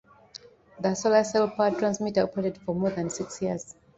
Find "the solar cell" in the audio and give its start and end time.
0.79-1.51